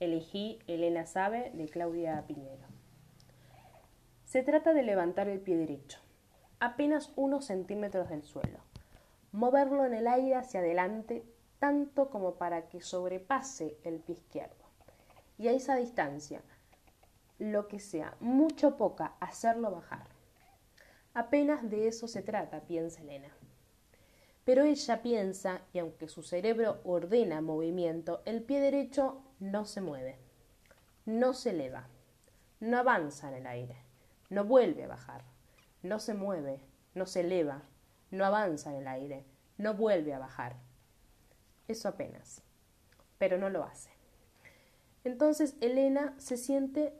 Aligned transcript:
Elegí 0.00 0.58
Elena 0.66 1.06
Sabe 1.06 1.50
de 1.54 1.66
Claudia 1.70 2.22
Piñero. 2.26 2.66
Se 4.26 4.42
trata 4.42 4.74
de 4.74 4.82
levantar 4.82 5.28
el 5.28 5.40
pie 5.40 5.56
derecho, 5.56 5.98
apenas 6.60 7.10
unos 7.16 7.46
centímetros 7.46 8.10
del 8.10 8.24
suelo, 8.24 8.58
moverlo 9.32 9.86
en 9.86 9.94
el 9.94 10.06
aire 10.08 10.34
hacia 10.34 10.60
adelante 10.60 11.24
tanto 11.58 12.10
como 12.10 12.34
para 12.34 12.68
que 12.68 12.82
sobrepase 12.82 13.78
el 13.82 14.00
pie 14.00 14.16
izquierdo, 14.16 14.62
y 15.38 15.48
a 15.48 15.52
esa 15.52 15.74
distancia, 15.76 16.42
lo 17.38 17.66
que 17.66 17.80
sea 17.80 18.14
mucho 18.20 18.76
poca, 18.76 19.14
hacerlo 19.20 19.70
bajar. 19.70 20.12
Apenas 21.14 21.70
de 21.70 21.86
eso 21.86 22.08
se 22.08 22.22
trata, 22.22 22.62
piensa 22.62 23.00
Elena. 23.00 23.32
Pero 24.44 24.64
ella 24.64 25.00
piensa, 25.00 25.62
y 25.72 25.78
aunque 25.78 26.08
su 26.08 26.24
cerebro 26.24 26.80
ordena 26.82 27.40
movimiento, 27.40 28.20
el 28.24 28.42
pie 28.42 28.60
derecho 28.60 29.22
no 29.38 29.64
se 29.64 29.80
mueve, 29.80 30.18
no 31.06 31.32
se 31.32 31.50
eleva, 31.50 31.86
no 32.58 32.78
avanza 32.78 33.28
en 33.28 33.34
el 33.34 33.46
aire, 33.46 33.76
no 34.28 34.44
vuelve 34.44 34.84
a 34.84 34.88
bajar, 34.88 35.22
no 35.82 36.00
se 36.00 36.14
mueve, 36.14 36.60
no 36.94 37.06
se 37.06 37.20
eleva, 37.20 37.62
no 38.10 38.24
avanza 38.24 38.70
en 38.70 38.78
el 38.78 38.88
aire, 38.88 39.24
no 39.56 39.74
vuelve 39.74 40.14
a 40.14 40.18
bajar. 40.18 40.56
Eso 41.68 41.88
apenas, 41.88 42.42
pero 43.18 43.38
no 43.38 43.50
lo 43.50 43.62
hace. 43.62 43.90
Entonces 45.04 45.54
Elena 45.60 46.12
se 46.18 46.36
siente, 46.36 46.92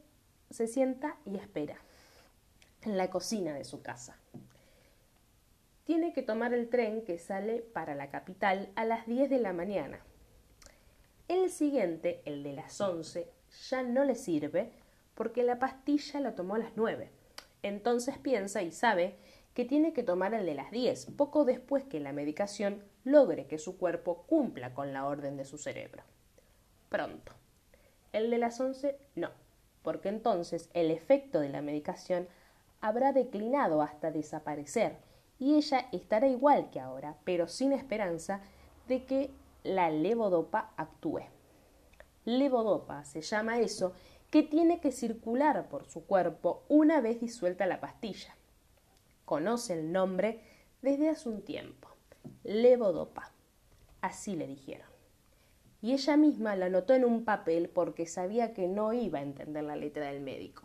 se 0.51 0.69
sienta 0.69 1.19
y 1.25 1.37
espera 1.37 1.84
en 2.85 2.97
la 2.97 3.11
cocina 3.11 3.55
de 3.55 3.65
su 3.65 3.83
casa. 3.83 4.19
Tiene 5.85 6.13
que 6.13 6.23
tomar 6.23 6.55
el 6.55 6.69
tren 6.69 7.05
que 7.05 7.19
sale 7.19 7.61
para 7.61 7.95
la 7.95 8.11
capital 8.11 8.73
a 8.75 8.85
las 8.85 9.07
10 9.07 9.29
de 9.29 9.39
la 9.39 9.53
mañana. 9.53 10.01
El 11.29 11.51
siguiente, 11.51 12.23
el 12.25 12.43
de 12.43 12.53
las 12.53 12.81
11, 12.81 13.29
ya 13.69 13.83
no 13.83 14.05
le 14.05 14.15
sirve 14.15 14.73
porque 15.15 15.43
la 15.43 15.59
pastilla 15.59 16.21
la 16.21 16.35
tomó 16.35 16.55
a 16.55 16.59
las 16.59 16.73
9. 16.77 17.11
Entonces 17.63 18.19
piensa 18.19 18.63
y 18.63 18.73
sabe 18.73 19.17
que 19.55 19.65
tiene 19.65 19.93
que 19.93 20.03
tomar 20.03 20.35
el 20.35 20.47
de 20.47 20.55
las 20.55 20.71
10, 20.71 21.13
poco 21.17 21.45
después 21.45 21.85
que 21.85 22.01
la 22.01 22.13
medicación 22.13 22.83
logre 23.05 23.47
que 23.47 23.59
su 23.59 23.79
cuerpo 23.79 24.25
cumpla 24.27 24.75
con 24.75 24.93
la 24.93 25.07
orden 25.07 25.37
de 25.37 25.45
su 25.45 25.59
cerebro. 25.59 26.03
Pronto. 26.89 27.33
El 28.13 28.31
de 28.31 28.39
las 28.39 28.61
11 28.61 28.99
no, 29.15 29.31
porque 29.83 30.09
entonces 30.09 30.71
el 30.75 30.91
efecto 30.91 31.41
de 31.41 31.49
la 31.49 31.63
medicación 31.63 32.29
habrá 32.85 33.13
declinado 33.13 33.81
hasta 33.81 34.11
desaparecer 34.11 34.99
y 35.39 35.55
ella 35.57 35.89
estará 35.91 36.29
igual 36.29 36.69
que 36.71 36.81
ahora, 36.81 37.17
pero 37.25 37.49
sin 37.49 37.73
esperanza 37.73 38.43
de 38.89 39.07
que 39.07 39.31
la 39.63 39.91
levodopa 39.91 40.73
actúe. 40.77 41.23
Levodopa 42.27 43.05
se 43.05 43.23
llama 43.23 43.59
eso 43.59 43.95
que 44.31 44.43
tiene 44.43 44.81
que 44.81 44.93
circular 44.93 45.69
por 45.69 45.87
su 45.87 46.05
cuerpo 46.05 46.65
una 46.69 47.01
vez 47.01 47.21
disuelta 47.21 47.65
la 47.65 47.81
pastilla. 47.81 48.37
Conoce 49.25 49.73
el 49.73 49.91
nombre 49.91 50.43
desde 50.83 51.09
hace 51.09 51.31
un 51.31 51.41
tiempo. 51.41 51.89
Levodopa. 52.43 53.33
Así 54.03 54.37
le 54.37 54.47
dijeron 54.47 54.95
y 55.81 55.93
ella 55.93 56.19
misma 56.19 56.55
la 56.57 56.67
anotó 56.67 56.93
en 56.93 57.07
un 57.07 57.25
papel 57.25 57.71
porque 57.71 58.07
sabía 58.07 58.53
que 58.53 58.69
no 58.69 58.93
iba 58.93 59.21
a 59.21 59.23
entender 59.23 59.65
la 59.65 59.77
letra 59.77 60.07
del 60.07 60.23
médico. 60.23 60.63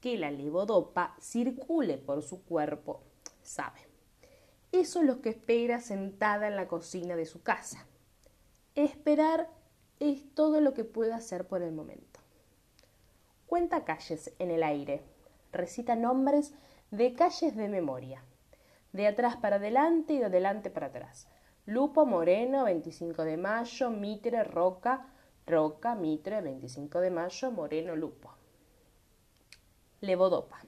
Que 0.00 0.16
la 0.16 0.30
levodopa 0.30 1.16
circule 1.20 1.98
por 1.98 2.22
su 2.22 2.44
cuerpo, 2.44 3.02
sabe. 3.42 3.80
Eso 4.72 5.00
es 5.00 5.06
lo 5.06 5.20
que 5.20 5.30
espera 5.30 5.80
sentada 5.80 6.46
en 6.46 6.56
la 6.56 6.68
cocina 6.68 7.16
de 7.16 7.26
su 7.26 7.42
casa. 7.42 7.86
Esperar 8.74 9.48
es 9.98 10.22
todo 10.34 10.60
lo 10.60 10.74
que 10.74 10.84
puede 10.84 11.12
hacer 11.12 11.46
por 11.46 11.62
el 11.62 11.72
momento. 11.72 12.20
Cuenta 13.46 13.84
calles 13.84 14.32
en 14.38 14.50
el 14.50 14.62
aire, 14.62 15.02
recita 15.52 15.96
nombres 15.96 16.52
de 16.90 17.14
calles 17.14 17.56
de 17.56 17.68
memoria, 17.68 18.22
de 18.92 19.06
atrás 19.06 19.36
para 19.36 19.56
adelante 19.56 20.12
y 20.12 20.18
de 20.18 20.26
adelante 20.26 20.70
para 20.70 20.88
atrás 20.88 21.28
Lupo 21.68 22.06
Moreno, 22.06 22.64
25 22.64 23.24
de 23.24 23.36
mayo, 23.36 23.90
Mitre, 23.90 24.42
Roca, 24.42 25.04
Roca, 25.46 25.94
Mitre, 25.94 26.40
25 26.40 26.98
de 26.98 27.10
mayo, 27.10 27.50
Moreno, 27.50 27.94
Lupo. 27.94 28.37
Levodopa. 30.00 30.60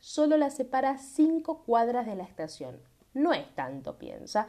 Solo 0.00 0.36
la 0.36 0.50
separa 0.50 0.98
cinco 0.98 1.62
cuadras 1.62 2.04
de 2.06 2.16
la 2.16 2.24
estación. 2.24 2.80
No 3.14 3.32
es 3.32 3.54
tanto, 3.54 3.96
piensa, 3.96 4.48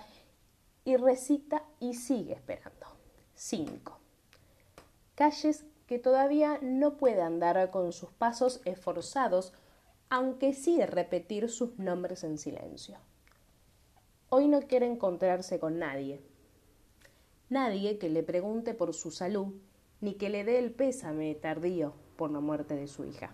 y 0.86 0.98
recita 0.98 1.64
y 1.80 1.94
sigue 1.94 2.34
esperando. 2.34 2.88
Cinco. 3.36 4.00
Calles 5.14 5.66
que 5.86 6.00
todavía 6.00 6.58
no 6.62 6.98
puede 6.98 7.22
andar 7.22 7.70
con 7.70 7.94
sus 7.94 8.12
pasos 8.12 8.62
esforzados, 8.66 9.54
aunque 10.10 10.54
sí 10.54 10.84
repetir 10.84 11.50
sus 11.50 11.78
nombres 11.78 12.24
en 12.24 12.40
silencio. 12.40 12.98
Hoy 14.30 14.48
no 14.48 14.62
quiere 14.62 14.88
encontrarse 14.88 15.60
con 15.60 15.78
nadie. 15.78 16.22
Nadie 17.50 18.00
que 18.00 18.10
le 18.10 18.24
pregunte 18.24 18.74
por 18.74 18.96
su 18.96 19.12
salud, 19.12 19.54
ni 20.02 20.16
que 20.16 20.30
le 20.30 20.44
dé 20.44 20.58
el 20.58 20.72
pésame 20.72 21.36
tardío 21.36 21.94
por 22.16 22.32
la 22.32 22.40
muerte 22.40 22.76
de 22.76 22.88
su 22.88 23.06
hija. 23.06 23.32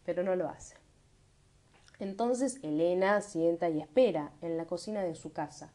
pero 0.05 0.23
no 0.23 0.37
lo 0.37 0.49
hace. 0.49 0.77
Entonces 1.99 2.59
Elena 2.63 3.21
sienta 3.21 3.69
y 3.69 3.81
espera 3.81 4.33
en 4.43 4.57
la 4.57 4.67
cocina 4.67 5.03
de 5.03 5.15
su 5.15 5.33
casa. 5.33 5.73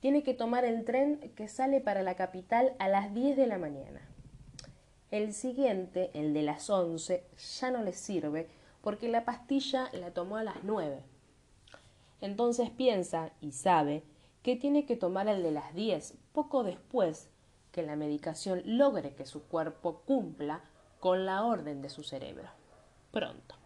Tiene 0.00 0.22
que 0.22 0.32
tomar 0.32 0.64
el 0.64 0.84
tren 0.84 1.18
que 1.36 1.48
sale 1.48 1.80
para 1.80 2.02
la 2.02 2.14
capital 2.14 2.74
a 2.78 2.88
las 2.88 3.12
10 3.14 3.36
de 3.36 3.46
la 3.46 3.58
mañana. 3.58 4.00
El 5.10 5.34
siguiente, 5.34 6.10
el 6.14 6.32
de 6.32 6.42
las 6.42 6.70
11, 6.70 7.24
ya 7.60 7.70
no 7.70 7.82
le 7.82 7.92
sirve 7.92 8.48
porque 8.80 9.08
la 9.08 9.24
pastilla 9.24 9.90
la 9.92 10.12
tomó 10.12 10.36
a 10.36 10.44
las 10.44 10.62
9. 10.62 11.02
Entonces 12.20 12.70
piensa 12.70 13.30
y 13.40 13.52
sabe 13.52 14.04
que 14.42 14.56
tiene 14.56 14.86
que 14.86 14.96
tomar 14.96 15.28
el 15.28 15.42
de 15.42 15.50
las 15.50 15.74
10 15.74 16.14
poco 16.32 16.64
después 16.64 17.28
que 17.72 17.82
la 17.82 17.96
medicación 17.96 18.62
logre 18.64 19.14
que 19.14 19.26
su 19.26 19.42
cuerpo 19.42 20.02
cumpla 20.06 20.62
con 20.98 21.26
la 21.26 21.44
orden 21.44 21.82
de 21.82 21.90
su 21.90 22.02
cerebro. 22.02 22.48
Pronto. 23.10 23.59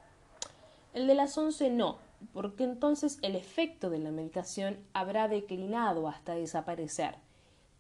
El 0.95 1.07
de 1.07 1.15
las 1.15 1.37
11 1.37 1.69
no, 1.71 1.99
porque 2.33 2.65
entonces 2.65 3.19
el 3.21 3.37
efecto 3.37 3.91
de 3.91 3.99
la 3.99 4.11
medicación 4.11 4.79
habrá 4.95 5.29
declinado 5.29 6.09
hasta 6.09 6.35
desaparecer, 6.35 7.17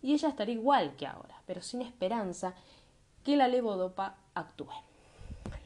y 0.03 0.13
ella 0.13 0.29
estará 0.29 0.51
igual 0.51 0.97
que 0.97 1.07
ahora, 1.07 1.41
pero 1.47 1.63
sin 1.63 1.81
esperanza 1.81 2.55
que 3.23 3.37
la 3.37 3.49
levodopa 3.49 4.19
actúe. 4.35 4.69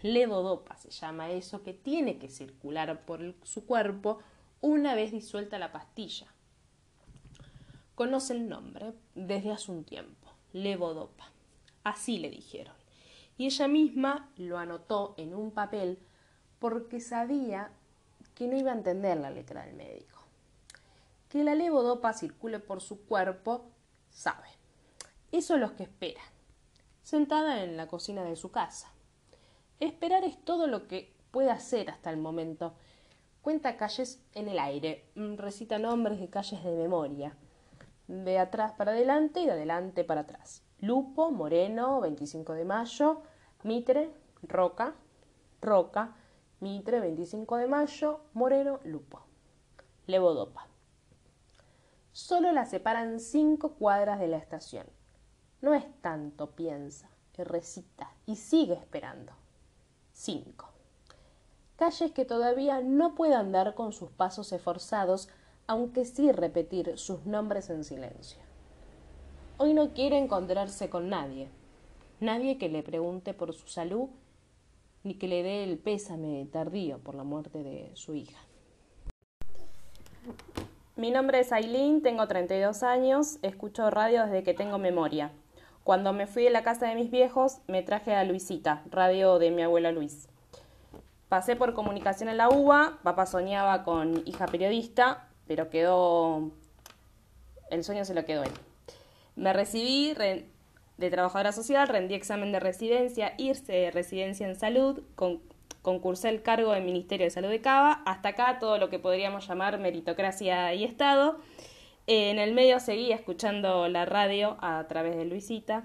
Levodopa 0.03 0.77
se 0.77 0.91
llama 0.91 1.31
eso 1.31 1.65
que 1.65 1.73
tiene 1.73 2.19
que 2.19 2.29
circular 2.29 3.05
por 3.05 3.35
su 3.43 3.67
cuerpo 3.67 4.21
una 4.61 4.95
vez 4.95 5.11
disuelta 5.11 5.59
la 5.59 5.73
pastilla. 5.73 6.29
Conoce 7.97 8.35
el 8.35 8.49
nombre 8.49 8.93
desde 9.17 9.51
hace 9.51 9.73
un 9.73 9.83
tiempo 9.83 10.29
levodopa. 10.53 11.31
Así 11.85 12.19
le 12.19 12.31
dijeron. 12.31 12.75
Y 13.37 13.47
ella 13.47 13.69
misma 13.69 14.31
lo 14.37 14.59
anotó 14.59 15.15
en 15.17 15.35
un 15.35 15.51
papel 15.51 15.99
porque 16.59 17.01
sabía 17.01 17.71
que 18.35 18.47
no 18.47 18.57
iba 18.57 18.73
a 18.73 18.77
entender 18.77 19.19
la 19.19 19.31
letra 19.31 19.65
del 19.65 19.75
médico. 19.75 20.17
que 21.29 21.45
la 21.45 21.55
levodopa 21.55 22.15
circule 22.15 22.59
por 22.59 22.81
su 22.81 23.05
cuerpo, 23.05 23.67
sabe. 24.09 24.49
Eso 25.31 25.55
es 25.57 25.61
lo 25.61 25.77
que 25.77 25.83
espera, 25.83 26.23
sentada 27.03 27.63
en 27.63 27.77
la 27.77 27.87
cocina 27.87 28.25
de 28.25 28.35
su 28.35 28.51
casa. 28.51 28.91
Esperar 29.79 30.25
es 30.25 30.43
todo 30.43 30.67
lo 30.67 30.89
que 30.89 31.13
puede 31.31 31.51
hacer 31.51 31.91
hasta 31.91 32.09
el 32.09 32.17
momento. 32.17 32.73
Cuenta 33.43 33.77
calles 33.77 34.23
en 34.35 34.49
el 34.49 34.59
aire, 34.59 35.05
mm, 35.17 35.37
recita 35.37 35.79
nombres 35.79 36.19
de 36.19 36.31
calles 36.31 36.65
de 36.65 36.71
memoria. 36.71 37.37
De 38.07 38.39
atrás 38.39 38.73
para 38.73 38.93
adelante 38.93 39.41
y 39.41 39.47
de 39.47 39.53
adelante 39.53 40.05
para 40.05 40.23
atrás. 40.23 40.63
Lupo, 40.81 41.31
Moreno, 41.31 42.01
25 42.01 42.55
de 42.55 42.65
mayo, 42.65 43.23
Mitre, 43.65 44.11
Roca, 44.43 44.95
Roca, 45.61 46.15
Mitre, 46.61 46.99
25 46.99 47.57
de 47.57 47.69
mayo, 47.69 48.21
Moreno, 48.33 48.81
Lupo. 48.83 49.21
Levodopa. 50.09 50.67
Solo 52.11 52.51
la 52.51 52.67
separan 52.67 53.21
cinco 53.21 53.75
cuadras 53.75 54.19
de 54.19 54.27
la 54.27 54.39
estación. 54.39 54.87
No 55.61 55.73
es 55.75 55.85
tanto, 56.01 56.51
piensa, 56.57 57.11
que 57.33 57.45
recita 57.45 58.13
y 58.27 58.35
sigue 58.35 58.75
esperando. 58.75 59.33
5. 60.15 60.69
Calles 61.77 62.11
que 62.11 62.25
todavía 62.25 62.81
no 62.81 63.15
puede 63.15 63.37
andar 63.37 63.77
con 63.77 63.93
sus 63.93 64.11
pasos 64.11 64.53
esforzados, 64.53 65.29
aunque 65.69 66.05
sí 66.05 66.33
repetir 66.33 66.99
sus 66.99 67.25
nombres 67.25 67.71
en 67.71 67.85
silencio. 67.85 68.41
Hoy 69.59 69.75
no 69.75 69.93
quiere 69.93 70.19
encontrarse 70.19 70.91
con 70.91 71.09
nadie, 71.09 71.51
nadie 72.19 72.59
que 72.59 72.69
le 72.69 72.83
pregunte 72.83 73.33
por 73.33 73.55
su 73.55 73.69
salud 73.69 74.09
ni 75.05 75.15
que 75.15 75.29
le 75.29 75.43
dé 75.43 75.65
el 75.65 75.79
pésame 75.79 76.47
tardío 76.53 76.99
por 76.99 77.15
la 77.15 77.25
muerte 77.25 77.63
de 77.63 77.91
su 77.95 78.15
hija. 78.15 78.39
Mi 80.97 81.11
nombre 81.11 81.41
es 81.41 81.53
Aileen, 81.53 82.03
tengo 82.03 82.27
32 82.27 82.83
años, 82.83 83.39
escucho 83.43 83.89
radio 83.89 84.25
desde 84.25 84.43
que 84.43 84.55
tengo 84.55 84.79
memoria. 84.79 85.31
Cuando 85.85 86.13
me 86.13 86.27
fui 86.27 86.43
de 86.43 86.51
la 86.51 86.65
casa 86.65 86.89
de 86.89 86.97
mis 86.97 87.11
viejos, 87.11 87.59
me 87.69 87.83
traje 87.83 88.15
a 88.15 88.25
Luisita, 88.25 88.83
radio 88.91 89.39
de 89.39 89.51
mi 89.51 89.63
abuela 89.63 89.93
Luis. 89.93 90.29
Pasé 91.29 91.57
por 91.57 91.73
comunicación 91.73 92.29
en 92.29 92.37
la 92.37 92.49
UBA, 92.49 92.99
papá 93.03 93.27
soñaba 93.27 93.85
con 93.85 94.23
hija 94.27 94.47
periodista, 94.47 95.29
pero 95.47 95.71
quedó... 95.71 96.51
El 97.71 97.85
sueño 97.85 98.05
se 98.05 98.15
lo 98.15 98.25
quedó 98.25 98.43
él. 98.43 98.51
Me 99.37 99.53
recibí 99.53 100.15
de 100.99 101.11
trabajadora 101.11 101.53
social, 101.53 101.89
rendí 101.89 102.15
examen 102.15 102.53
de 102.53 102.61
residencia, 102.61 103.35
irse 103.39 103.73
de 103.73 103.91
residencia 103.91 104.47
en 104.47 104.57
salud, 104.57 105.03
con, 105.15 105.41
concursé 105.83 106.29
el 106.29 106.43
cargo 106.43 106.73
del 106.73 106.85
Ministerio 106.85 107.25
de 107.25 107.31
Salud 107.31 107.49
de 107.49 107.61
Cava, 107.61 108.03
hasta 108.05 108.31
acá 108.31 108.59
todo 108.59 108.79
lo 108.79 108.91
que 108.91 108.99
podríamos 108.99 109.49
llamar 109.49 109.79
meritocracia 109.79 110.75
y 110.75 110.85
Estado 110.85 111.39
en 112.11 112.39
el 112.39 112.55
medio 112.55 112.81
seguía 112.81 113.15
escuchando 113.15 113.87
la 113.87 114.07
radio 114.07 114.57
a 114.63 114.83
través 114.89 115.15
de 115.15 115.27
Luisita. 115.27 115.85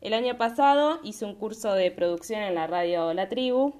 El 0.00 0.14
año 0.14 0.38
pasado 0.38 1.00
hice 1.02 1.24
un 1.24 1.34
curso 1.34 1.74
de 1.74 1.90
producción 1.90 2.42
en 2.42 2.54
la 2.54 2.68
radio 2.68 3.12
La 3.12 3.28
Tribu. 3.28 3.74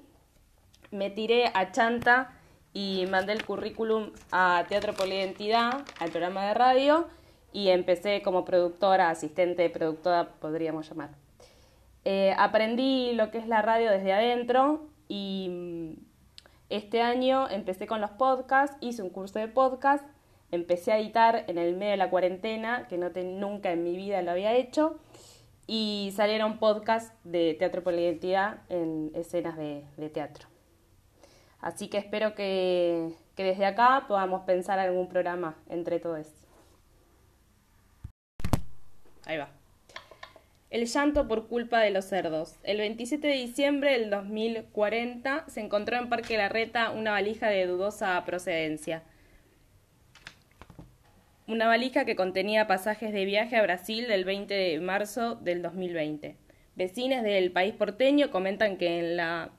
Me 0.91 1.09
tiré 1.09 1.49
a 1.53 1.71
Chanta 1.71 2.37
y 2.73 3.05
mandé 3.09 3.31
el 3.31 3.45
currículum 3.45 4.11
a 4.29 4.65
Teatro 4.67 4.93
por 4.93 5.07
la 5.07 5.15
Identidad, 5.15 5.85
al 5.99 6.09
programa 6.09 6.47
de 6.47 6.53
radio, 6.53 7.07
y 7.51 7.69
empecé 7.69 8.21
como 8.21 8.45
productora, 8.45 9.09
asistente 9.09 9.63
de 9.63 9.69
productora, 9.69 10.29
podríamos 10.39 10.89
llamar. 10.89 11.09
Eh, 12.05 12.33
aprendí 12.37 13.13
lo 13.13 13.31
que 13.31 13.39
es 13.39 13.47
la 13.47 13.61
radio 13.61 13.91
desde 13.91 14.13
adentro 14.13 14.87
y 15.07 15.47
mm, 15.49 15.93
este 16.69 17.01
año 17.01 17.49
empecé 17.49 17.87
con 17.87 18.01
los 18.01 18.11
podcasts, 18.11 18.77
hice 18.79 19.01
un 19.01 19.09
curso 19.09 19.39
de 19.39 19.47
podcast 19.47 20.05
empecé 20.51 20.91
a 20.91 20.99
editar 20.99 21.45
en 21.47 21.57
el 21.57 21.75
medio 21.75 21.91
de 21.91 21.97
la 21.97 22.09
cuarentena, 22.09 22.87
que 22.87 22.97
nunca 22.97 23.71
en 23.71 23.83
mi 23.83 23.95
vida 23.95 24.21
lo 24.21 24.31
había 24.31 24.55
hecho, 24.55 24.99
y 25.67 26.11
salieron 26.15 26.57
podcasts 26.57 27.13
de 27.23 27.53
Teatro 27.53 27.83
por 27.83 27.93
la 27.93 28.01
Identidad 28.01 28.61
en 28.69 29.11
escenas 29.13 29.55
de, 29.57 29.83
teatro. 30.11 30.47
Así 31.61 31.89
que 31.89 31.97
espero 31.97 32.33
que, 32.33 33.13
que, 33.35 33.43
desde 33.43 33.65
acá 33.65 34.05
podamos 34.07 34.43
pensar 34.43 34.79
algún 34.79 35.07
programa 35.07 35.55
entre 35.67 35.99
todos. 35.99 36.27
Ahí 39.29 39.37
va. 39.37 39.49
El 40.71 40.87
llanto 40.87 41.27
por 41.27 41.47
culpa 41.47 41.81
de 41.81 41.91
los 41.91 42.05
cerdos. 42.05 42.55
El 42.63 42.79
27 42.79 43.27
de 43.27 43.33
diciembre 43.35 43.91
del 43.91 44.09
2040 44.09 45.45
se 45.47 45.61
encontró 45.61 45.97
en 45.97 46.09
Parque 46.09 46.35
Larreta 46.35 46.89
una 46.89 47.11
valija 47.11 47.47
de 47.47 47.67
dudosa 47.67 48.23
procedencia 48.25 49.03
una 51.45 51.67
valija 51.67 52.05
que 52.05 52.15
contenía 52.15 52.67
pasajes 52.67 53.11
de 53.11 53.25
viaje 53.25 53.55
a 53.55 53.63
Brasil 53.63 54.07
del 54.07 54.23
20 54.23 54.53
de 54.53 54.79
marzo 54.79 55.33
del 55.33 55.63
2020. 55.63 56.35
Vecinas 56.75 57.23
del 57.23 57.51
país 57.51 57.73
porteño 57.73 58.29
comentan 58.29 58.77
que, 58.77 58.99
en 58.99 59.17
la, 59.17 59.49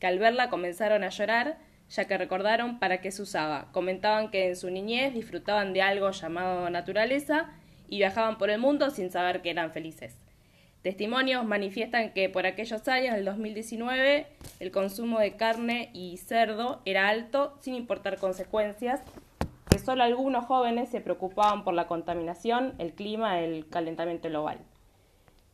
que 0.00 0.06
al 0.06 0.18
verla 0.18 0.48
comenzaron 0.48 1.04
a 1.04 1.10
llorar, 1.10 1.58
ya 1.90 2.06
que 2.06 2.16
recordaron 2.16 2.78
para 2.78 3.02
qué 3.02 3.10
se 3.10 3.20
usaba. 3.20 3.70
Comentaban 3.72 4.30
que 4.30 4.48
en 4.48 4.56
su 4.56 4.70
niñez 4.70 5.12
disfrutaban 5.12 5.74
de 5.74 5.82
algo 5.82 6.10
llamado 6.10 6.70
naturaleza 6.70 7.50
y 7.88 7.98
viajaban 7.98 8.38
por 8.38 8.50
el 8.50 8.58
mundo 8.58 8.90
sin 8.90 9.10
saber 9.10 9.42
que 9.42 9.50
eran 9.50 9.72
felices. 9.72 10.16
Testimonios 10.82 11.44
manifiestan 11.44 12.12
que 12.12 12.28
por 12.28 12.46
aquellos 12.46 12.86
años 12.88 13.14
del 13.14 13.24
2019 13.24 14.26
el 14.60 14.70
consumo 14.70 15.18
de 15.18 15.36
carne 15.36 15.90
y 15.94 16.18
cerdo 16.18 16.82
era 16.84 17.08
alto 17.08 17.56
sin 17.60 17.74
importar 17.74 18.18
consecuencias 18.18 19.00
solo 19.84 20.02
algunos 20.02 20.46
jóvenes 20.46 20.88
se 20.88 21.00
preocupaban 21.00 21.64
por 21.64 21.74
la 21.74 21.86
contaminación, 21.86 22.74
el 22.78 22.94
clima, 22.94 23.40
el 23.40 23.68
calentamiento 23.68 24.28
global. 24.28 24.58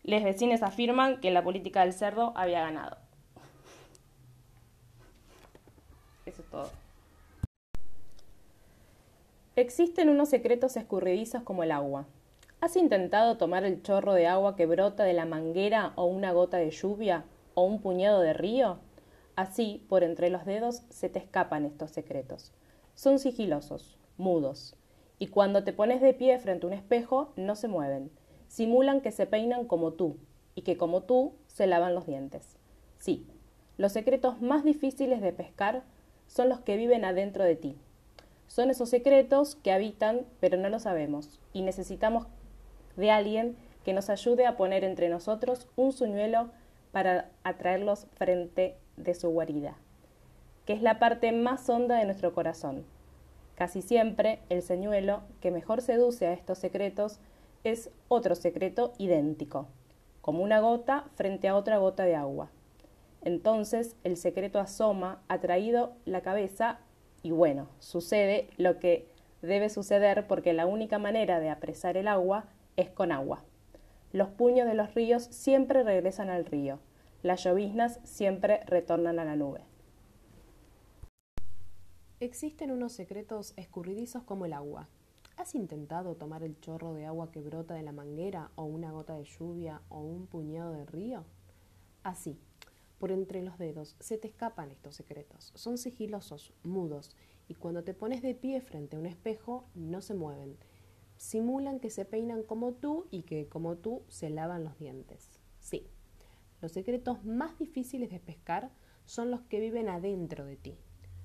Les 0.02 0.22
vecinos 0.24 0.62
afirman 0.62 1.20
que 1.20 1.30
la 1.30 1.42
política 1.42 1.80
del 1.80 1.92
cerdo 1.92 2.32
había 2.36 2.60
ganado. 2.60 2.96
Eso 6.26 6.42
es 6.42 6.50
todo. 6.50 6.70
Existen 9.56 10.08
unos 10.08 10.28
secretos 10.28 10.76
escurridizos 10.76 11.42
como 11.42 11.64
el 11.64 11.72
agua. 11.72 12.06
¿Has 12.62 12.76
intentado 12.76 13.38
tomar 13.38 13.64
el 13.64 13.82
chorro 13.82 14.12
de 14.12 14.26
agua 14.26 14.54
que 14.54 14.66
brota 14.66 15.04
de 15.04 15.14
la 15.14 15.24
manguera 15.24 15.94
o 15.96 16.04
una 16.04 16.32
gota 16.32 16.58
de 16.58 16.70
lluvia 16.70 17.24
o 17.54 17.62
un 17.62 17.80
puñado 17.80 18.20
de 18.20 18.34
río? 18.34 18.80
Así, 19.34 19.82
por 19.88 20.02
entre 20.02 20.28
los 20.28 20.44
dedos, 20.44 20.82
se 20.90 21.08
te 21.08 21.18
escapan 21.18 21.64
estos 21.64 21.90
secretos. 21.90 22.52
Son 22.94 23.18
sigilosos, 23.18 23.96
mudos, 24.18 24.76
y 25.18 25.28
cuando 25.28 25.64
te 25.64 25.72
pones 25.72 26.02
de 26.02 26.12
pie 26.12 26.38
frente 26.38 26.66
a 26.66 26.68
un 26.68 26.74
espejo 26.74 27.32
no 27.34 27.56
se 27.56 27.66
mueven, 27.66 28.10
simulan 28.48 29.00
que 29.00 29.10
se 29.10 29.24
peinan 29.24 29.64
como 29.64 29.94
tú, 29.94 30.18
y 30.54 30.60
que 30.60 30.76
como 30.76 31.04
tú 31.04 31.32
se 31.46 31.66
lavan 31.66 31.94
los 31.94 32.06
dientes. 32.06 32.58
Sí, 32.98 33.26
los 33.78 33.92
secretos 33.92 34.42
más 34.42 34.64
difíciles 34.64 35.22
de 35.22 35.32
pescar 35.32 35.82
son 36.26 36.50
los 36.50 36.60
que 36.60 36.76
viven 36.76 37.06
adentro 37.06 37.42
de 37.42 37.56
ti. 37.56 37.78
Son 38.48 38.68
esos 38.68 38.90
secretos 38.90 39.54
que 39.54 39.72
habitan 39.72 40.26
pero 40.40 40.58
no 40.58 40.68
lo 40.68 40.78
sabemos, 40.78 41.40
y 41.54 41.62
necesitamos 41.62 42.26
de 43.00 43.10
alguien 43.10 43.56
que 43.84 43.92
nos 43.92 44.10
ayude 44.10 44.46
a 44.46 44.56
poner 44.56 44.84
entre 44.84 45.08
nosotros 45.08 45.66
un 45.74 45.92
suñuelo 45.92 46.50
para 46.92 47.30
atraerlos 47.42 48.06
frente 48.14 48.76
de 48.96 49.14
su 49.14 49.30
guarida, 49.30 49.76
que 50.66 50.74
es 50.74 50.82
la 50.82 50.98
parte 50.98 51.32
más 51.32 51.68
honda 51.68 51.96
de 51.96 52.04
nuestro 52.04 52.32
corazón, 52.32 52.84
Casi 53.60 53.82
siempre 53.82 54.38
el 54.48 54.62
señuelo 54.62 55.20
que 55.42 55.50
mejor 55.50 55.82
seduce 55.82 56.26
a 56.26 56.32
estos 56.32 56.56
secretos 56.56 57.18
es 57.62 57.90
otro 58.08 58.34
secreto 58.34 58.94
idéntico, 58.96 59.66
como 60.22 60.42
una 60.42 60.60
gota 60.60 61.04
frente 61.14 61.46
a 61.46 61.54
otra 61.54 61.76
gota 61.76 62.04
de 62.04 62.16
agua. 62.16 62.48
Entonces 63.20 63.96
el 64.02 64.16
secreto 64.16 64.60
asoma, 64.60 65.20
atraído 65.28 65.92
la 66.06 66.22
cabeza, 66.22 66.78
y 67.22 67.32
bueno, 67.32 67.68
sucede 67.80 68.48
lo 68.56 68.78
que 68.78 69.06
debe 69.42 69.68
suceder 69.68 70.26
porque 70.26 70.54
la 70.54 70.64
única 70.64 70.98
manera 70.98 71.38
de 71.38 71.50
apresar 71.50 71.98
el 71.98 72.08
agua 72.08 72.46
es 72.80 72.90
con 72.90 73.12
agua. 73.12 73.44
Los 74.12 74.28
puños 74.30 74.66
de 74.66 74.74
los 74.74 74.94
ríos 74.94 75.24
siempre 75.24 75.82
regresan 75.82 76.30
al 76.30 76.44
río, 76.44 76.80
las 77.22 77.44
lloviznas 77.44 78.00
siempre 78.04 78.60
retornan 78.66 79.18
a 79.18 79.24
la 79.24 79.36
nube. 79.36 79.60
Existen 82.18 82.70
unos 82.70 82.92
secretos 82.92 83.54
escurridizos 83.56 84.22
como 84.24 84.46
el 84.46 84.52
agua. 84.52 84.88
¿Has 85.36 85.54
intentado 85.54 86.16
tomar 86.16 86.42
el 86.42 86.60
chorro 86.60 86.92
de 86.92 87.06
agua 87.06 87.30
que 87.30 87.40
brota 87.40 87.74
de 87.74 87.82
la 87.82 87.92
manguera 87.92 88.50
o 88.56 88.64
una 88.64 88.90
gota 88.90 89.14
de 89.14 89.24
lluvia 89.24 89.80
o 89.88 90.00
un 90.00 90.26
puñado 90.26 90.72
de 90.72 90.84
río? 90.84 91.24
Así, 92.02 92.38
por 92.98 93.10
entre 93.10 93.42
los 93.42 93.56
dedos 93.56 93.96
se 94.00 94.18
te 94.18 94.28
escapan 94.28 94.70
estos 94.70 94.96
secretos. 94.96 95.52
Son 95.54 95.78
sigilosos, 95.78 96.52
mudos, 96.62 97.16
y 97.48 97.54
cuando 97.54 97.84
te 97.84 97.94
pones 97.94 98.20
de 98.20 98.34
pie 98.34 98.60
frente 98.60 98.96
a 98.96 98.98
un 98.98 99.06
espejo 99.06 99.64
no 99.74 100.02
se 100.02 100.14
mueven. 100.14 100.58
Simulan 101.20 101.80
que 101.80 101.90
se 101.90 102.06
peinan 102.06 102.42
como 102.42 102.72
tú 102.72 103.06
y 103.10 103.24
que 103.24 103.46
como 103.46 103.76
tú 103.76 104.04
se 104.08 104.30
lavan 104.30 104.64
los 104.64 104.78
dientes. 104.78 105.38
Sí, 105.58 105.86
los 106.62 106.72
secretos 106.72 107.22
más 107.26 107.58
difíciles 107.58 108.10
de 108.10 108.20
pescar 108.20 108.70
son 109.04 109.30
los 109.30 109.42
que 109.42 109.60
viven 109.60 109.90
adentro 109.90 110.46
de 110.46 110.56
ti 110.56 110.78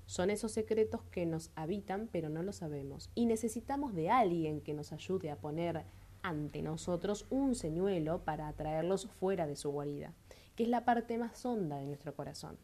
Son 0.05 0.29
esos 0.29 0.51
secretos 0.51 1.01
que 1.11 1.25
nos 1.25 1.49
habitan 1.55 2.09
pero 2.11 2.27
no 2.27 2.43
lo 2.43 2.51
sabemos. 2.51 3.09
Y 3.15 3.25
necesitamos 3.25 3.95
de 3.95 4.09
alguien 4.09 4.59
que 4.59 4.73
nos 4.73 4.91
ayude 4.91 5.31
a 5.31 5.37
poner 5.37 5.85
ante 6.23 6.61
nosotros 6.61 7.25
un 7.29 7.55
señuelo 7.55 8.25
para 8.25 8.49
atraerlos 8.49 9.07
fuera 9.07 9.47
de 9.47 9.55
su 9.55 9.71
guarida, 9.71 10.13
que 10.57 10.63
es 10.63 10.69
la 10.69 10.83
parte 10.83 11.17
más 11.17 11.45
honda 11.45 11.77
de 11.77 11.85
nuestro 11.85 12.13
corazón. 12.13 12.57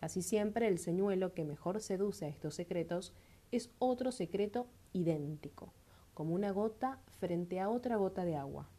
Casi 0.00 0.22
siempre 0.22 0.68
el 0.68 0.78
señuelo 0.78 1.34
que 1.34 1.44
mejor 1.44 1.82
seduce 1.82 2.24
a 2.24 2.28
estos 2.28 2.54
secretos 2.54 3.12
es 3.52 3.68
otro 3.78 4.10
secreto 4.10 4.66
idéntico, 4.94 5.74
como 6.16 6.34
una 6.34 6.50
gota 6.50 6.98
frente 7.18 7.60
a 7.60 7.68
otra 7.68 7.96
gota 7.96 8.24
de 8.24 8.36
agua. 8.36 8.70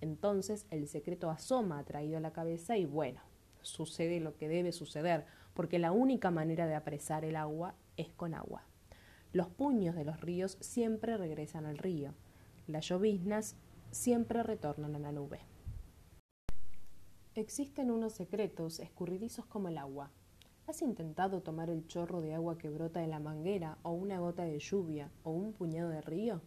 Entonces 0.00 0.66
el 0.70 0.88
secreto 0.88 1.30
asoma 1.30 1.78
atraído 1.78 2.16
a 2.16 2.20
la 2.20 2.32
cabeza 2.32 2.76
y 2.76 2.84
bueno, 2.84 3.20
sucede 3.62 4.18
lo 4.18 4.36
que 4.36 4.48
debe 4.48 4.72
suceder, 4.72 5.24
porque 5.54 5.78
la 5.78 5.92
única 5.92 6.32
manera 6.32 6.66
de 6.66 6.74
apresar 6.74 7.24
el 7.24 7.36
agua 7.36 7.76
es 7.96 8.08
con 8.08 8.34
agua. 8.34 8.64
Los 9.32 9.46
puños 9.50 9.94
de 9.94 10.04
los 10.04 10.20
ríos 10.20 10.58
siempre 10.60 11.16
regresan 11.16 11.64
al 11.64 11.78
río, 11.78 12.12
las 12.66 12.88
lloviznas 12.88 13.54
siempre 13.92 14.42
retornan 14.42 14.96
a 14.96 14.98
la 14.98 15.12
nube. 15.12 15.38
Existen 17.36 17.92
unos 17.92 18.14
secretos 18.14 18.80
escurridizos 18.80 19.46
como 19.46 19.68
el 19.68 19.78
agua. 19.78 20.10
¿Has 20.66 20.82
intentado 20.82 21.40
tomar 21.40 21.70
el 21.70 21.86
chorro 21.86 22.20
de 22.20 22.34
agua 22.34 22.58
que 22.58 22.68
brota 22.68 22.98
de 22.98 23.06
la 23.06 23.20
manguera 23.20 23.78
o 23.84 23.92
una 23.92 24.18
gota 24.18 24.42
de 24.42 24.58
lluvia 24.58 25.12
o 25.22 25.30
un 25.30 25.52
puñado 25.52 25.90
de 25.90 26.00
río? 26.00 26.42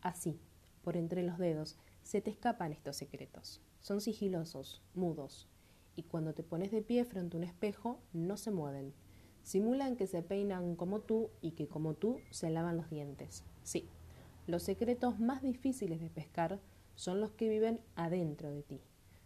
Así, 0.00 0.40
por 0.82 0.96
entre 0.96 1.22
los 1.22 1.38
dedos, 1.38 1.76
se 2.02 2.20
te 2.20 2.30
escapan 2.30 2.72
estos 2.72 2.96
secretos. 2.96 3.60
Son 3.80 4.00
sigilosos, 4.00 4.82
mudos, 4.94 5.48
y 5.96 6.04
cuando 6.04 6.34
te 6.34 6.42
pones 6.42 6.70
de 6.70 6.82
pie 6.82 7.04
frente 7.04 7.36
a 7.36 7.38
un 7.38 7.44
espejo 7.44 8.00
no 8.12 8.36
se 8.36 8.50
mueven. 8.50 8.94
Simulan 9.42 9.96
que 9.96 10.06
se 10.06 10.22
peinan 10.22 10.76
como 10.76 11.00
tú 11.00 11.30
y 11.40 11.52
que 11.52 11.68
como 11.68 11.94
tú 11.94 12.20
se 12.30 12.50
lavan 12.50 12.76
los 12.76 12.90
dientes. 12.90 13.44
Sí, 13.62 13.88
los 14.46 14.62
secretos 14.62 15.18
más 15.18 15.42
difíciles 15.42 16.00
de 16.00 16.10
pescar 16.10 16.60
son 16.94 17.20
los 17.20 17.32
que 17.32 17.48
viven 17.48 17.80
adentro 17.96 18.50
de 18.50 18.62
ti. 18.62 18.80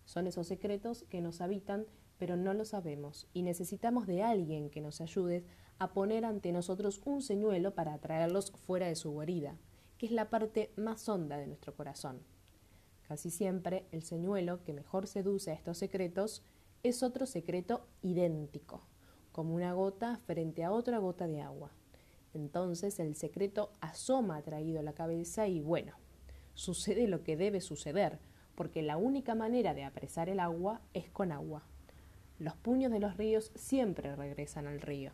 Son 0.04 0.26
esos 0.26 0.46
secretos 0.46 1.04
que 1.08 1.20
nos 1.20 1.40
habitan 1.40 1.86
pero 2.22 2.36
no 2.36 2.54
lo 2.54 2.64
sabemos 2.64 3.26
y 3.34 3.42
necesitamos 3.42 4.06
de 4.06 4.22
alguien 4.22 4.70
que 4.70 4.80
nos 4.80 5.00
ayude 5.00 5.44
a 5.80 5.92
poner 5.92 6.24
ante 6.24 6.52
nosotros 6.52 7.02
un 7.04 7.20
señuelo 7.20 7.74
para 7.74 7.94
atraerlos 7.94 8.52
fuera 8.52 8.86
de 8.86 8.94
su 8.94 9.10
guarida, 9.10 9.56
que 10.02 10.06
es 10.06 10.12
la 10.12 10.30
parte 10.30 10.72
más 10.74 11.08
honda 11.08 11.36
de 11.36 11.46
nuestro 11.46 11.76
corazón. 11.76 12.18
Casi 13.06 13.30
siempre 13.30 13.86
el 13.92 14.02
señuelo 14.02 14.64
que 14.64 14.72
mejor 14.72 15.06
seduce 15.06 15.52
a 15.52 15.54
estos 15.54 15.78
secretos 15.78 16.42
es 16.82 17.04
otro 17.04 17.24
secreto 17.24 17.86
idéntico, 18.02 18.82
como 19.30 19.54
una 19.54 19.74
gota 19.74 20.18
frente 20.26 20.64
a 20.64 20.72
otra 20.72 20.98
gota 20.98 21.28
de 21.28 21.40
agua. 21.40 21.70
Entonces 22.34 22.98
el 22.98 23.14
secreto 23.14 23.70
asoma 23.80 24.38
atraído 24.38 24.80
a 24.80 24.82
la 24.82 24.92
cabeza 24.92 25.46
y 25.46 25.60
bueno, 25.60 25.92
sucede 26.54 27.06
lo 27.06 27.22
que 27.22 27.36
debe 27.36 27.60
suceder, 27.60 28.18
porque 28.56 28.82
la 28.82 28.96
única 28.96 29.36
manera 29.36 29.72
de 29.72 29.84
apresar 29.84 30.28
el 30.28 30.40
agua 30.40 30.80
es 30.94 31.10
con 31.10 31.30
agua. 31.30 31.62
Los 32.40 32.56
puños 32.56 32.90
de 32.90 32.98
los 32.98 33.16
ríos 33.16 33.52
siempre 33.54 34.16
regresan 34.16 34.66
al 34.66 34.80
río. 34.80 35.12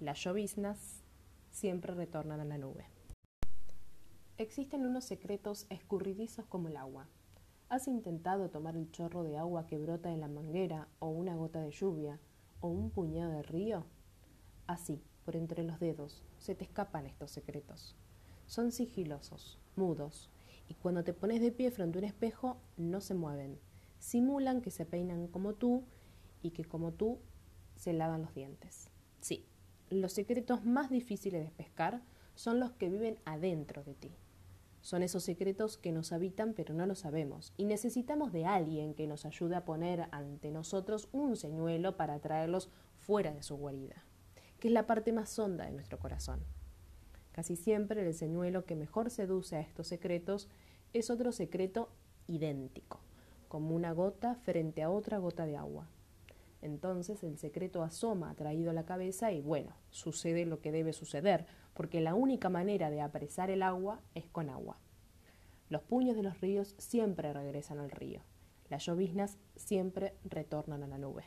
Las 0.00 0.24
lloviznas 0.24 1.02
siempre 1.50 1.92
retornan 1.92 2.40
a 2.40 2.46
la 2.46 2.56
nube. 2.56 2.95
Existen 4.38 4.84
unos 4.84 5.06
secretos 5.06 5.64
escurridizos 5.70 6.44
como 6.44 6.68
el 6.68 6.76
agua. 6.76 7.08
¿Has 7.70 7.88
intentado 7.88 8.50
tomar 8.50 8.76
el 8.76 8.90
chorro 8.92 9.22
de 9.22 9.38
agua 9.38 9.66
que 9.66 9.78
brota 9.78 10.12
en 10.12 10.20
la 10.20 10.28
manguera 10.28 10.88
o 10.98 11.08
una 11.08 11.34
gota 11.34 11.62
de 11.62 11.70
lluvia 11.70 12.20
o 12.60 12.68
un 12.68 12.90
puñado 12.90 13.32
de 13.32 13.42
río? 13.42 13.86
Así, 14.66 15.00
por 15.24 15.36
entre 15.36 15.62
los 15.62 15.80
dedos, 15.80 16.22
se 16.36 16.54
te 16.54 16.64
escapan 16.64 17.06
estos 17.06 17.30
secretos. 17.30 17.96
Son 18.44 18.72
sigilosos, 18.72 19.58
mudos, 19.74 20.28
y 20.68 20.74
cuando 20.74 21.02
te 21.02 21.14
pones 21.14 21.40
de 21.40 21.50
pie 21.50 21.70
frente 21.70 21.96
a 21.96 22.00
un 22.00 22.04
espejo 22.04 22.58
no 22.76 23.00
se 23.00 23.14
mueven. 23.14 23.58
Simulan 24.00 24.60
que 24.60 24.70
se 24.70 24.84
peinan 24.84 25.28
como 25.28 25.54
tú 25.54 25.82
y 26.42 26.50
que 26.50 26.66
como 26.66 26.92
tú 26.92 27.20
se 27.74 27.94
lavan 27.94 28.20
los 28.20 28.34
dientes. 28.34 28.90
Sí, 29.18 29.46
los 29.88 30.12
secretos 30.12 30.62
más 30.66 30.90
difíciles 30.90 31.42
de 31.42 31.52
pescar 31.52 32.02
son 32.34 32.60
los 32.60 32.72
que 32.72 32.90
viven 32.90 33.18
adentro 33.24 33.82
de 33.82 33.94
ti. 33.94 34.12
Son 34.80 35.02
esos 35.02 35.24
secretos 35.24 35.78
que 35.78 35.92
nos 35.92 36.12
habitan 36.12 36.54
pero 36.54 36.74
no 36.74 36.86
lo 36.86 36.94
sabemos 36.94 37.52
y 37.56 37.64
necesitamos 37.64 38.32
de 38.32 38.46
alguien 38.46 38.94
que 38.94 39.06
nos 39.06 39.24
ayude 39.24 39.56
a 39.56 39.64
poner 39.64 40.08
ante 40.12 40.50
nosotros 40.50 41.08
un 41.12 41.36
señuelo 41.36 41.96
para 41.96 42.20
traerlos 42.20 42.70
fuera 42.98 43.32
de 43.32 43.42
su 43.42 43.56
guarida, 43.56 44.04
que 44.60 44.68
es 44.68 44.74
la 44.74 44.86
parte 44.86 45.12
más 45.12 45.38
honda 45.38 45.64
de 45.64 45.72
nuestro 45.72 45.98
corazón. 45.98 46.40
Casi 47.32 47.56
siempre 47.56 48.06
el 48.06 48.14
señuelo 48.14 48.64
que 48.64 48.76
mejor 48.76 49.10
seduce 49.10 49.56
a 49.56 49.60
estos 49.60 49.86
secretos 49.86 50.48
es 50.92 51.10
otro 51.10 51.32
secreto 51.32 51.90
idéntico, 52.26 53.00
como 53.48 53.74
una 53.74 53.92
gota 53.92 54.36
frente 54.36 54.82
a 54.82 54.90
otra 54.90 55.18
gota 55.18 55.44
de 55.46 55.56
agua. 55.56 55.88
Entonces 56.62 57.22
el 57.22 57.38
secreto 57.38 57.82
asoma 57.82 58.30
atraído 58.30 58.70
a 58.70 58.74
la 58.74 58.86
cabeza 58.86 59.32
y 59.32 59.40
bueno, 59.40 59.74
sucede 59.90 60.46
lo 60.46 60.60
que 60.60 60.72
debe 60.72 60.92
suceder, 60.92 61.46
porque 61.74 62.00
la 62.00 62.14
única 62.14 62.48
manera 62.48 62.90
de 62.90 63.00
apresar 63.00 63.50
el 63.50 63.62
agua 63.62 64.00
es 64.14 64.26
con 64.26 64.48
agua. 64.50 64.78
Los 65.68 65.82
puños 65.82 66.16
de 66.16 66.22
los 66.22 66.40
ríos 66.40 66.74
siempre 66.78 67.32
regresan 67.32 67.78
al 67.78 67.90
río. 67.90 68.22
Las 68.68 68.84
lloviznas 68.84 69.38
siempre 69.56 70.14
retornan 70.24 70.82
a 70.82 70.86
la 70.86 70.98
nube. 70.98 71.24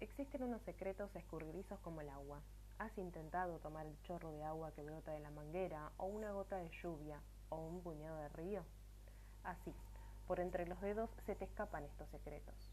Existen 0.00 0.44
unos 0.44 0.62
secretos 0.62 1.14
escurridizos 1.16 1.80
como 1.80 2.00
el 2.00 2.08
agua. 2.08 2.42
¿Has 2.78 2.96
intentado 2.96 3.58
tomar 3.58 3.86
el 3.86 4.00
chorro 4.02 4.30
de 4.30 4.44
agua 4.44 4.72
que 4.72 4.84
brota 4.84 5.12
de 5.12 5.20
la 5.20 5.30
manguera, 5.30 5.90
o 5.96 6.06
una 6.06 6.30
gota 6.32 6.56
de 6.58 6.70
lluvia, 6.82 7.20
o 7.48 7.66
un 7.66 7.82
puñado 7.82 8.16
de 8.18 8.28
río? 8.28 8.62
Así, 9.42 9.74
por 10.26 10.38
entre 10.38 10.66
los 10.68 10.80
dedos 10.80 11.10
se 11.26 11.34
te 11.34 11.44
escapan 11.44 11.84
estos 11.84 12.08
secretos. 12.10 12.70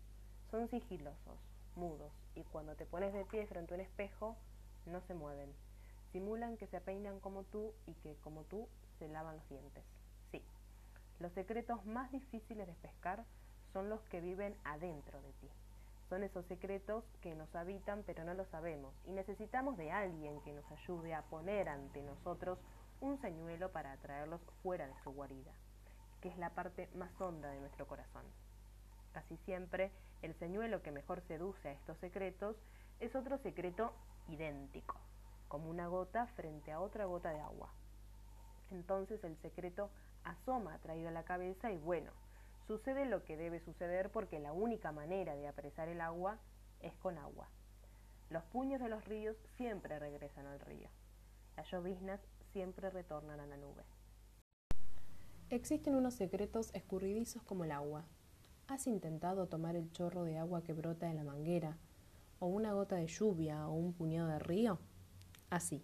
Son 0.55 0.69
sigilosos, 0.69 1.37
mudos, 1.75 2.13
y 2.33 2.43
cuando 2.45 2.77
te 2.77 2.85
pones 2.85 3.11
de 3.11 3.25
pie 3.25 3.45
frente 3.45 3.73
a 3.73 3.75
un 3.75 3.81
espejo, 3.81 4.37
no 4.85 5.01
se 5.01 5.13
mueven. 5.13 5.53
Simulan 6.13 6.55
que 6.55 6.67
se 6.67 6.79
peinan 6.79 7.19
como 7.19 7.43
tú 7.43 7.73
y 7.87 7.93
que, 7.95 8.15
como 8.23 8.43
tú, 8.43 8.69
se 8.97 9.09
lavan 9.09 9.35
los 9.35 9.49
dientes. 9.49 9.83
Sí, 10.31 10.41
los 11.19 11.33
secretos 11.33 11.85
más 11.85 12.09
difíciles 12.13 12.67
de 12.67 12.73
pescar 12.75 13.25
son 13.73 13.89
los 13.89 13.99
que 14.03 14.21
viven 14.21 14.55
adentro 14.63 15.21
de 15.23 15.33
ti. 15.33 15.49
Son 16.07 16.23
esos 16.23 16.45
secretos 16.45 17.03
que 17.19 17.35
nos 17.35 17.53
habitan 17.53 18.03
pero 18.05 18.23
no 18.23 18.33
lo 18.33 18.45
sabemos 18.45 18.93
y 19.03 19.11
necesitamos 19.11 19.75
de 19.75 19.91
alguien 19.91 20.39
que 20.39 20.53
nos 20.53 20.71
ayude 20.71 21.13
a 21.15 21.23
poner 21.23 21.67
ante 21.67 22.01
nosotros 22.01 22.59
un 23.01 23.19
señuelo 23.19 23.73
para 23.73 23.91
atraerlos 23.91 24.39
fuera 24.63 24.87
de 24.87 24.95
su 25.03 25.11
guarida, 25.11 25.51
que 26.21 26.29
es 26.29 26.37
la 26.37 26.51
parte 26.51 26.87
más 26.95 27.11
honda 27.19 27.49
de 27.49 27.59
nuestro 27.59 27.85
corazón. 27.87 28.23
Casi 29.15 29.37
siempre 29.37 29.93
el 30.23 30.33
señuelo 30.33 30.81
que 30.81 30.91
mejor 30.91 31.21
seduce 31.21 31.69
a 31.69 31.71
estos 31.71 31.97
secretos 31.99 32.57
es 32.99 33.15
otro 33.15 33.37
secreto 33.37 33.93
idéntico, 34.27 34.99
como 35.47 35.69
una 35.69 35.87
gota 35.87 36.27
frente 36.35 36.73
a 36.73 36.81
otra 36.81 37.05
gota 37.05 37.29
de 37.29 37.39
agua. 37.39 37.71
Entonces 38.71 39.23
el 39.23 39.37
secreto 39.37 39.89
asoma 40.25 40.73
atraído 40.73 41.07
a 41.07 41.13
la 41.13 41.23
cabeza 41.23 41.71
y 41.71 41.77
bueno, 41.77 42.11
sucede 42.67 43.05
lo 43.05 43.23
que 43.23 43.37
debe 43.37 43.61
suceder 43.61 44.09
porque 44.09 44.37
la 44.37 44.51
única 44.51 44.91
manera 44.91 45.33
de 45.37 45.47
apresar 45.47 45.87
el 45.87 46.01
agua 46.01 46.37
es 46.81 46.93
con 46.97 47.17
agua. 47.17 47.47
Los 48.29 48.43
puños 48.43 48.81
de 48.81 48.89
los 48.89 49.05
ríos 49.05 49.37
siempre 49.55 49.97
regresan 49.97 50.45
al 50.45 50.59
río. 50.59 50.89
Las 51.55 51.71
lloviznas 51.71 52.19
siempre 52.51 52.89
retornan 52.89 53.39
a 53.39 53.47
la 53.47 53.55
nube. 53.55 53.85
Existen 55.49 55.95
unos 55.95 56.15
secretos 56.15 56.69
escurridizos 56.73 57.41
como 57.43 57.63
el 57.63 57.71
agua. 57.71 58.03
¿Has 58.67 58.87
intentado 58.87 59.45
tomar 59.45 59.75
el 59.75 59.91
chorro 59.91 60.23
de 60.23 60.39
agua 60.39 60.63
que 60.63 60.73
brota 60.73 61.07
de 61.07 61.13
la 61.13 61.23
manguera 61.23 61.77
o 62.39 62.47
una 62.47 62.73
gota 62.73 62.95
de 62.95 63.05
lluvia 63.05 63.67
o 63.67 63.73
un 63.73 63.93
puñado 63.93 64.27
de 64.27 64.39
río? 64.39 64.79
Así, 65.51 65.83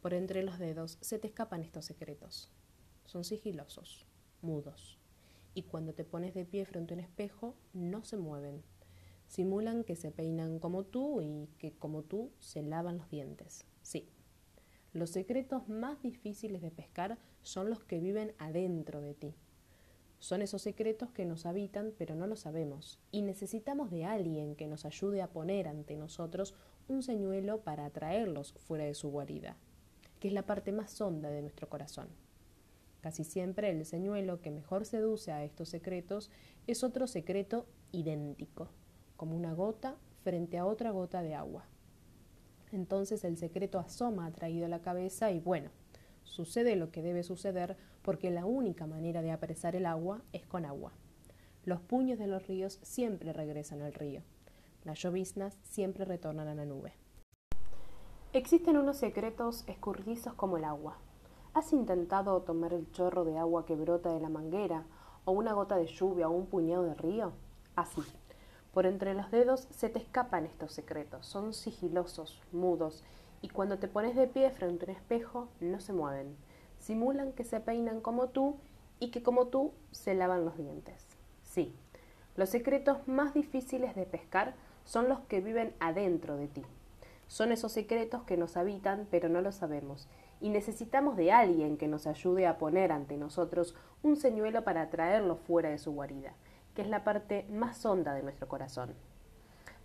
por 0.00 0.14
entre 0.14 0.42
los 0.42 0.58
dedos 0.58 0.96
se 1.02 1.18
te 1.18 1.28
escapan 1.28 1.62
estos 1.62 1.84
secretos. 1.84 2.48
Son 3.04 3.24
sigilosos, 3.24 4.06
mudos, 4.40 4.98
y 5.52 5.64
cuando 5.64 5.92
te 5.92 6.04
pones 6.04 6.32
de 6.32 6.46
pie 6.46 6.64
frente 6.64 6.94
a 6.94 6.96
un 6.96 7.02
espejo 7.02 7.56
no 7.74 8.04
se 8.04 8.16
mueven. 8.16 8.62
Simulan 9.28 9.84
que 9.84 9.94
se 9.94 10.10
peinan 10.10 10.58
como 10.58 10.84
tú 10.84 11.20
y 11.20 11.50
que 11.58 11.72
como 11.72 12.04
tú 12.04 12.32
se 12.38 12.62
lavan 12.62 12.96
los 12.96 13.10
dientes. 13.10 13.66
Sí, 13.82 14.08
los 14.94 15.10
secretos 15.10 15.68
más 15.68 16.00
difíciles 16.00 16.62
de 16.62 16.70
pescar 16.70 17.18
son 17.42 17.68
los 17.68 17.84
que 17.84 18.00
viven 18.00 18.32
adentro 18.38 19.02
de 19.02 19.12
ti. 19.12 19.34
Son 20.24 20.40
esos 20.40 20.62
secretos 20.62 21.10
que 21.10 21.26
nos 21.26 21.44
habitan 21.44 21.92
pero 21.98 22.14
no 22.14 22.26
lo 22.26 22.34
sabemos 22.36 22.98
y 23.12 23.20
necesitamos 23.20 23.90
de 23.90 24.06
alguien 24.06 24.56
que 24.56 24.66
nos 24.66 24.86
ayude 24.86 25.20
a 25.20 25.28
poner 25.28 25.68
ante 25.68 25.96
nosotros 25.96 26.54
un 26.88 27.02
señuelo 27.02 27.60
para 27.60 27.84
atraerlos 27.84 28.54
fuera 28.54 28.84
de 28.84 28.94
su 28.94 29.10
guarida, 29.10 29.58
que 30.20 30.28
es 30.28 30.32
la 30.32 30.46
parte 30.46 30.72
más 30.72 30.98
honda 30.98 31.28
de 31.28 31.42
nuestro 31.42 31.68
corazón. 31.68 32.08
Casi 33.02 33.22
siempre 33.22 33.68
el 33.68 33.84
señuelo 33.84 34.40
que 34.40 34.50
mejor 34.50 34.86
seduce 34.86 35.30
a 35.30 35.44
estos 35.44 35.68
secretos 35.68 36.30
es 36.66 36.84
otro 36.84 37.06
secreto 37.06 37.66
idéntico, 37.92 38.70
como 39.18 39.36
una 39.36 39.52
gota 39.52 39.94
frente 40.22 40.56
a 40.56 40.64
otra 40.64 40.90
gota 40.90 41.20
de 41.20 41.34
agua. 41.34 41.66
Entonces 42.72 43.24
el 43.24 43.36
secreto 43.36 43.78
asoma 43.78 44.24
atraído 44.24 44.64
a 44.64 44.70
la 44.70 44.80
cabeza 44.80 45.32
y 45.32 45.38
bueno, 45.38 45.68
sucede 46.22 46.76
lo 46.76 46.90
que 46.90 47.02
debe 47.02 47.24
suceder 47.24 47.76
porque 48.04 48.30
la 48.30 48.44
única 48.44 48.86
manera 48.86 49.22
de 49.22 49.32
apresar 49.32 49.74
el 49.74 49.86
agua 49.86 50.20
es 50.32 50.44
con 50.46 50.66
agua. 50.66 50.92
Los 51.64 51.80
puños 51.80 52.18
de 52.18 52.26
los 52.26 52.46
ríos 52.46 52.78
siempre 52.82 53.32
regresan 53.32 53.80
al 53.80 53.94
río. 53.94 54.22
Las 54.84 54.98
lloviznas 54.98 55.56
siempre 55.62 56.04
retornan 56.04 56.46
a 56.46 56.54
la 56.54 56.66
nube. 56.66 56.92
Existen 58.34 58.76
unos 58.76 58.98
secretos 58.98 59.64
escurridizos 59.66 60.34
como 60.34 60.58
el 60.58 60.64
agua. 60.64 60.98
¿Has 61.54 61.72
intentado 61.72 62.42
tomar 62.42 62.74
el 62.74 62.90
chorro 62.92 63.24
de 63.24 63.38
agua 63.38 63.64
que 63.64 63.76
brota 63.76 64.12
de 64.12 64.20
la 64.20 64.28
manguera, 64.28 64.84
o 65.24 65.32
una 65.32 65.54
gota 65.54 65.76
de 65.76 65.86
lluvia, 65.86 66.28
o 66.28 66.32
un 66.32 66.46
puñado 66.46 66.82
de 66.82 66.94
río? 66.94 67.32
Así. 67.74 68.02
Por 68.74 68.84
entre 68.84 69.14
los 69.14 69.30
dedos 69.30 69.68
se 69.70 69.88
te 69.88 70.00
escapan 70.00 70.44
estos 70.44 70.72
secretos. 70.72 71.26
Son 71.26 71.54
sigilosos, 71.54 72.42
mudos, 72.52 73.02
y 73.40 73.48
cuando 73.48 73.78
te 73.78 73.88
pones 73.88 74.16
de 74.16 74.26
pie 74.26 74.50
frente 74.50 74.84
a 74.84 74.90
un 74.90 74.96
espejo, 74.96 75.48
no 75.60 75.80
se 75.80 75.92
mueven. 75.94 76.36
Simulan 76.84 77.32
que 77.32 77.44
se 77.44 77.60
peinan 77.60 78.02
como 78.02 78.28
tú 78.28 78.56
y 79.00 79.10
que 79.10 79.22
como 79.22 79.46
tú 79.46 79.72
se 79.90 80.12
lavan 80.14 80.44
los 80.44 80.58
dientes. 80.58 81.06
Sí, 81.42 81.74
los 82.36 82.50
secretos 82.50 83.08
más 83.08 83.32
difíciles 83.32 83.96
de 83.96 84.04
pescar 84.04 84.52
son 84.84 85.08
los 85.08 85.20
que 85.20 85.40
viven 85.40 85.72
adentro 85.80 86.36
de 86.36 86.46
ti. 86.46 86.62
Son 87.26 87.52
esos 87.52 87.72
secretos 87.72 88.24
que 88.24 88.36
nos 88.36 88.58
habitan 88.58 89.08
pero 89.10 89.30
no 89.30 89.40
lo 89.40 89.50
sabemos 89.50 90.08
y 90.42 90.50
necesitamos 90.50 91.16
de 91.16 91.32
alguien 91.32 91.78
que 91.78 91.88
nos 91.88 92.06
ayude 92.06 92.46
a 92.46 92.58
poner 92.58 92.92
ante 92.92 93.16
nosotros 93.16 93.74
un 94.02 94.16
señuelo 94.16 94.62
para 94.62 94.90
traerlo 94.90 95.36
fuera 95.36 95.70
de 95.70 95.78
su 95.78 95.92
guarida, 95.92 96.34
que 96.74 96.82
es 96.82 96.88
la 96.88 97.02
parte 97.02 97.46
más 97.50 97.82
honda 97.86 98.12
de 98.12 98.22
nuestro 98.22 98.46
corazón. 98.46 98.92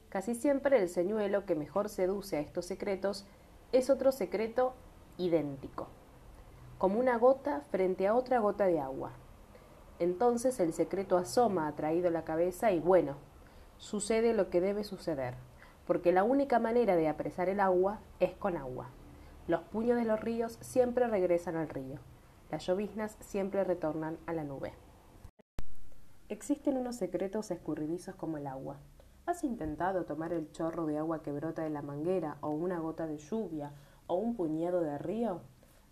Casi 0.09 0.35
siempre 0.35 0.81
el 0.81 0.89
señuelo 0.89 1.45
que 1.45 1.55
mejor 1.55 1.87
seduce 1.87 2.35
a 2.35 2.41
estos 2.41 2.65
secretos 2.65 3.25
es 3.71 3.89
otro 3.89 4.11
secreto 4.11 4.73
idéntico, 5.17 5.87
como 6.79 6.98
una 6.98 7.17
gota 7.17 7.62
frente 7.71 8.07
a 8.07 8.15
otra 8.15 8.39
gota 8.39 8.65
de 8.65 8.79
agua, 8.79 9.12
entonces 10.00 10.62
el 10.62 10.71
secreto 10.71 11.17
asoma 11.17 11.67
atraído 11.67 12.09
la 12.09 12.24
cabeza 12.24 12.71
y 12.71 12.79
bueno, 12.79 13.17
sucede 13.77 14.33
lo 14.33 14.50
que 14.50 14.62
debe 14.62 14.86
suceder, 14.86 15.36
porque 15.86 16.13
la 16.13 16.24
única 16.24 16.57
manera 16.57 16.95
de 16.95 17.09
apresar 17.09 17.50
el 17.50 17.59
agua 17.59 18.00
es 18.21 18.31
con 18.31 18.55
agua. 18.55 18.91
Los 19.45 19.59
puños 19.63 19.98
de 19.98 20.05
los 20.05 20.21
ríos 20.21 20.57
siempre 20.62 21.05
regresan 21.07 21.57
al 21.57 21.67
río, 21.67 22.00
las 22.50 22.65
lloviznas 22.65 23.17
siempre 23.19 23.65
retornan 23.65 24.17
a 24.25 24.31
la 24.31 24.45
nube. 24.45 24.71
Existen 26.29 26.77
unos 26.77 26.95
secretos 26.95 27.51
escurridizos 27.51 28.15
como 28.15 28.38
el 28.38 28.48
agua. 28.48 28.77
¿Has 29.25 29.43
intentado 29.43 30.05
tomar 30.05 30.31
el 30.31 30.50
chorro 30.53 30.86
de 30.86 30.98
agua 30.98 31.24
que 31.24 31.33
brota 31.33 31.62
de 31.62 31.71
la 31.71 31.81
manguera, 31.81 32.38
o 32.39 32.51
una 32.51 32.79
gota 32.79 33.05
de 33.05 33.17
lluvia, 33.17 33.74
o 34.07 34.15
un 34.15 34.38
puñado 34.38 34.79
de 34.79 34.98
río? 34.98 35.41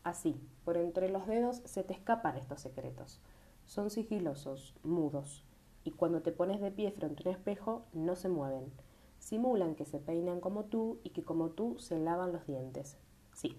Así, 0.07 0.39
por 0.63 0.77
entre 0.77 1.09
los 1.09 1.27
dedos 1.27 1.57
se 1.65 1.83
te 1.83 1.93
escapan 1.93 2.37
estos 2.37 2.61
secretos 2.61 3.19
son 3.65 3.89
sigilosos, 3.89 4.73
mudos, 4.81 5.43
y 5.83 5.91
cuando 5.91 6.21
te 6.21 6.31
pones 6.31 6.61
de 6.61 6.71
pie 6.71 6.91
frente 6.91 7.23
a 7.23 7.29
un 7.29 7.35
espejo 7.35 7.83
no 7.91 8.15
se 8.15 8.29
mueven. 8.29 8.71
Simulan 9.19 9.75
que 9.75 9.83
se 9.83 9.99
peinan 9.99 10.39
como 10.39 10.63
tú 10.63 10.99
y 11.03 11.09
que 11.09 11.23
como 11.23 11.49
tú 11.49 11.77
se 11.77 11.99
lavan 11.99 12.31
los 12.31 12.47
dientes. 12.47 12.95
Sí, 13.33 13.57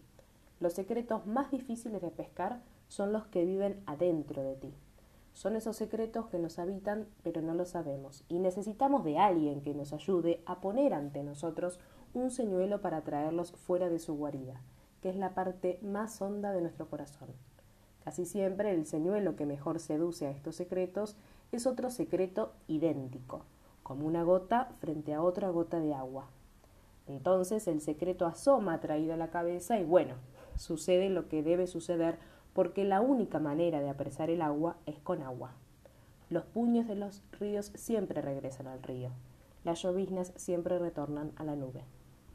los 0.58 0.72
secretos 0.72 1.26
más 1.26 1.50
difíciles 1.50 2.00
de 2.00 2.10
pescar 2.10 2.62
son 2.88 3.12
los 3.12 3.26
que 3.26 3.44
viven 3.44 3.82
adentro 3.84 4.42
de 4.42 4.56
ti. 4.56 4.72
Son 5.34 5.54
esos 5.54 5.76
secretos 5.76 6.28
que 6.28 6.38
nos 6.38 6.58
habitan 6.58 7.08
pero 7.22 7.42
no 7.42 7.52
lo 7.52 7.66
sabemos 7.66 8.24
y 8.26 8.38
necesitamos 8.38 9.04
de 9.04 9.18
alguien 9.18 9.60
que 9.60 9.74
nos 9.74 9.92
ayude 9.92 10.42
a 10.46 10.62
poner 10.62 10.94
ante 10.94 11.22
nosotros 11.22 11.78
un 12.14 12.30
señuelo 12.30 12.80
para 12.80 13.02
traerlos 13.02 13.52
fuera 13.52 13.90
de 13.90 13.98
su 13.98 14.16
guarida, 14.16 14.62
que 15.02 15.10
es 15.10 15.16
la 15.16 15.34
parte 15.34 15.78
más 15.82 16.20
honda 16.20 16.52
de 16.52 16.60
nuestro 16.60 16.88
corazón. 16.88 17.28
Casi 18.04 18.24
siempre 18.24 18.72
el 18.72 18.86
señuelo 18.86 19.36
que 19.36 19.46
mejor 19.46 19.80
seduce 19.80 20.26
a 20.26 20.30
estos 20.30 20.56
secretos 20.56 21.16
es 21.52 21.66
otro 21.66 21.90
secreto 21.90 22.52
idéntico, 22.66 23.42
como 23.82 24.06
una 24.06 24.22
gota 24.22 24.70
frente 24.80 25.14
a 25.14 25.22
otra 25.22 25.50
gota 25.50 25.80
de 25.80 25.94
agua. 25.94 26.28
Entonces 27.06 27.66
el 27.68 27.80
secreto 27.80 28.26
asoma 28.26 28.74
atraído 28.74 29.14
a 29.14 29.16
la 29.16 29.30
cabeza 29.30 29.78
y 29.78 29.84
bueno, 29.84 30.14
sucede 30.56 31.08
lo 31.08 31.28
que 31.28 31.42
debe 31.42 31.66
suceder 31.66 32.18
porque 32.52 32.84
la 32.84 33.00
única 33.00 33.38
manera 33.38 33.80
de 33.80 33.88
apresar 33.88 34.30
el 34.30 34.42
agua 34.42 34.76
es 34.86 34.98
con 34.98 35.22
agua. 35.22 35.52
Los 36.30 36.44
puños 36.44 36.86
de 36.86 36.96
los 36.96 37.22
ríos 37.38 37.72
siempre 37.74 38.20
regresan 38.20 38.66
al 38.66 38.82
río. 38.82 39.10
Las 39.64 39.82
lloviznas 39.82 40.32
siempre 40.36 40.78
retornan 40.78 41.32
a 41.36 41.44
la 41.44 41.56
nube. 41.56 41.84